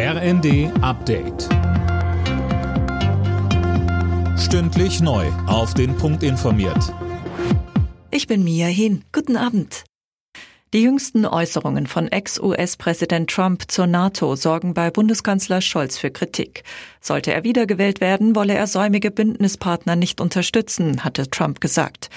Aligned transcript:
RND 0.00 0.70
Update. 0.80 1.48
Stündlich 4.38 5.00
neu. 5.00 5.26
Auf 5.48 5.74
den 5.74 5.96
Punkt 5.96 6.22
informiert. 6.22 6.94
Ich 8.12 8.28
bin 8.28 8.44
Mia 8.44 8.68
Hin. 8.68 9.02
Guten 9.10 9.36
Abend. 9.36 9.82
Die 10.72 10.82
jüngsten 10.82 11.26
Äußerungen 11.26 11.88
von 11.88 12.06
Ex-US-Präsident 12.06 13.28
Trump 13.28 13.64
zur 13.68 13.88
NATO 13.88 14.36
sorgen 14.36 14.72
bei 14.72 14.92
Bundeskanzler 14.92 15.60
Scholz 15.60 15.98
für 15.98 16.12
Kritik. 16.12 16.62
Sollte 17.00 17.32
er 17.32 17.42
wiedergewählt 17.42 18.00
werden, 18.00 18.36
wolle 18.36 18.54
er 18.54 18.68
säumige 18.68 19.10
Bündnispartner 19.10 19.96
nicht 19.96 20.20
unterstützen, 20.20 21.02
hatte 21.02 21.28
Trump 21.28 21.60
gesagt. 21.60 22.08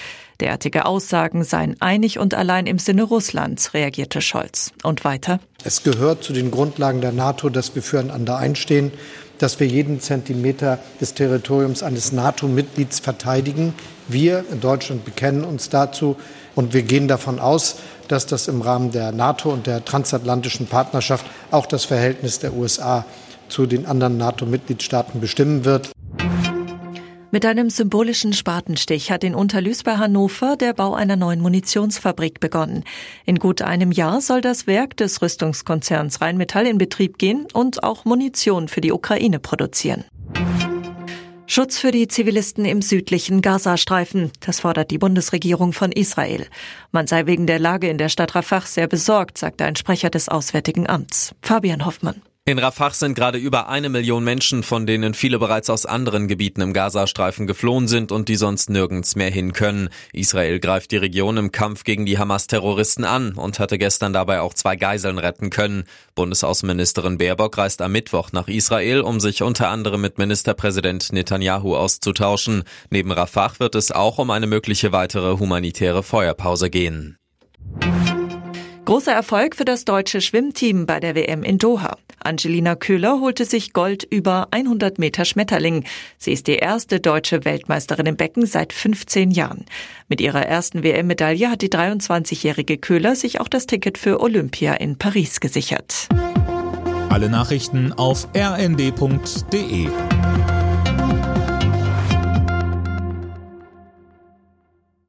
Derartige 0.42 0.86
Aussagen 0.86 1.44
seien 1.44 1.76
einig 1.80 2.18
und 2.18 2.34
allein 2.34 2.66
im 2.66 2.80
Sinne 2.80 3.04
Russlands, 3.04 3.76
reagierte 3.76 4.21
Scholz. 4.21 4.71
Und 4.82 5.05
weiter? 5.05 5.40
Es 5.64 5.84
gehört 5.84 6.23
zu 6.23 6.34
den 6.34 6.50
Grundlagen 6.50 7.00
der 7.00 7.12
NATO, 7.12 7.50
dass 7.50 7.76
wir 7.76 7.84
füreinander 7.84 8.38
einstehen, 8.38 8.91
dass 9.38 9.59
wir 9.59 9.68
jeden 9.68 9.99
Zentimeter 9.99 10.80
des 10.99 11.13
Territoriums 11.13 11.84
eines 11.84 12.12
NATO-Mitglieds 12.12 12.99
verteidigen. 12.99 13.76
Wir 14.08 14.44
in 14.52 14.62
Deutschland 14.62 15.05
bekennen 15.05 15.44
uns 15.44 15.70
dazu 15.70 16.16
und 16.55 16.73
wir 16.73 16.82
gehen 16.82 17.08
davon 17.08 17.40
aus, 17.40 17.76
dass 18.08 18.26
das 18.26 18.48
im 18.48 18.62
Rahmen 18.62 18.90
der 18.90 19.12
NATO 19.12 19.52
und 19.52 19.68
der 19.68 19.85
transatlantischen 19.85 20.66
Partnerschaft 20.66 21.26
auch 21.52 21.68
das 21.68 21.85
Verhältnis 21.85 22.40
der 22.40 22.54
USA 22.54 23.05
zu 23.48 23.68
den 23.68 23.85
anderen 23.85 24.18
NATO-Mitgliedstaaten 24.18 25.21
bestimmen 25.21 25.66
wird. 25.66 25.91
Mit 27.34 27.45
einem 27.45 27.70
symbolischen 27.70 28.34
Spatenstich 28.34 29.09
hat 29.09 29.23
in 29.23 29.35
Unterlüß 29.35 29.84
bei 29.84 29.95
Hannover 29.95 30.58
der 30.58 30.73
Bau 30.73 30.94
einer 30.94 31.16
neuen 31.16 31.40
Munitionsfabrik 31.40 32.41
begonnen. 32.41 32.84
In 33.26 33.40
gut 33.40 33.62
einem 33.62 33.94
Jahr 33.94 34.20
soll 34.20 34.41
das 34.41 34.67
Werk 34.67 34.98
des 34.98 35.21
Rüstungskonzerns 35.21 36.20
Rheinmetall 36.20 36.67
in 36.67 36.77
Betrieb 36.77 37.17
gehen 37.17 37.48
und 37.54 37.84
auch 37.84 38.04
Munition 38.04 38.67
für 38.67 38.81
die 38.81 38.91
Ukraine 38.91 39.40
produzieren. 39.40 40.04
Schutz 41.48 41.77
für 41.77 41.91
die 41.91 42.09
Zivilisten 42.09 42.65
im 42.65 42.82
südlichen 42.82 43.41
Gazastreifen. 43.41 44.32
Das 44.41 44.59
fordert 44.59 44.91
die 44.91 44.98
Bundesregierung 44.98 45.71
von 45.71 45.93
Israel. 45.93 46.48
Man 46.91 47.07
sei 47.07 47.27
wegen 47.27 47.48
der 47.48 47.59
Lage 47.59 47.87
in 47.87 47.98
der 47.98 48.09
Stadt 48.09 48.35
Rafah 48.35 48.62
sehr 48.62 48.87
besorgt, 48.87 49.37
sagte 49.37 49.63
ein 49.63 49.77
Sprecher 49.77 50.09
des 50.09 50.27
Auswärtigen 50.27 50.90
Amts. 50.90 51.34
Fabian 51.41 51.85
Hoffmann. 51.85 52.21
In 52.43 52.57
Rafah 52.57 52.89
sind 52.89 53.13
gerade 53.13 53.37
über 53.37 53.70
eine 53.70 53.87
Million 53.87 54.23
Menschen, 54.23 54.63
von 54.63 54.87
denen 54.87 55.13
viele 55.13 55.37
bereits 55.37 55.70
aus 55.70 55.85
anderen 55.85 56.27
Gebieten 56.27 56.61
im 56.61 56.73
Gazastreifen 56.73 57.45
geflohen 57.45 57.87
sind 57.87 58.11
und 58.11 58.29
die 58.29 58.35
sonst 58.35 58.71
nirgends 58.71 59.15
mehr 59.15 59.29
hin 59.29 59.53
können. 59.53 59.89
Israel 60.11 60.59
greift 60.59 60.89
die 60.89 60.97
Region 60.97 61.37
im 61.37 61.51
Kampf 61.51 61.84
gegen 61.84 62.07
die 62.07 62.17
Hamas-Terroristen 62.17 63.05
an 63.05 63.34
und 63.34 63.59
hatte 63.59 63.77
gestern 63.77 64.12
dabei 64.12 64.41
auch 64.41 64.56
zwei 64.56 64.75
Geiseln 64.75 65.19
retten 65.19 65.51
können. 65.51 65.84
Bundesaußenministerin 66.16 67.19
Baerbock 67.19 67.59
reist 67.59 67.79
am 67.84 67.91
Mittwoch 67.91 68.31
nach 68.31 68.47
Israel, 68.47 69.01
um 69.01 69.19
sich 69.19 69.44
unter 69.44 69.69
anderem 69.69 70.01
mit 70.01 70.17
Ministerpräsident 70.17 71.13
Netanyahu 71.13 71.75
auszutauschen. 71.75 72.63
Neben 72.89 73.12
Rafah 73.12 73.59
wird 73.59 73.75
es 73.75 73.91
auch 73.91 74.17
um 74.17 74.31
eine 74.31 74.47
mögliche 74.47 74.91
weitere 74.91 75.38
humanitäre 75.38 76.01
Feuerpause 76.01 76.72
gehen. 76.72 77.19
Großer 78.91 79.13
Erfolg 79.13 79.56
für 79.56 79.63
das 79.63 79.85
deutsche 79.85 80.19
Schwimmteam 80.19 80.85
bei 80.85 81.00
der 81.00 81.16
WM 81.16 81.44
in 81.44 81.57
Doha. 81.57 81.95
Angelina 82.19 82.75
Köhler 82.75 83.22
holte 83.22 83.45
sich 83.45 83.72
Gold 83.72 84.03
über 84.03 84.50
100 84.51 85.00
Meter 85.00 85.23
Schmetterling. 85.23 85.85
Sie 86.17 86.34
ist 86.34 86.47
die 86.47 86.57
erste 86.57 87.00
deutsche 87.00 87.45
Weltmeisterin 87.45 88.06
im 88.07 88.17
Becken 88.17 88.45
seit 88.45 88.73
15 88.73 89.31
Jahren. 89.31 89.63
Mit 90.09 90.19
ihrer 90.19 90.45
ersten 90.45 90.84
WM-Medaille 90.84 91.50
hat 91.50 91.62
die 91.62 91.69
23-jährige 91.69 92.79
Köhler 92.79 93.16
sich 93.16 93.39
auch 93.39 93.47
das 93.47 93.66
Ticket 93.66 93.97
für 93.97 94.19
Olympia 94.19 94.73
in 94.73 94.97
Paris 94.97 95.39
gesichert. 95.39 96.09
Alle 97.07 97.29
Nachrichten 97.29 97.94
auf 97.94 98.28
rnd.de 98.35 99.88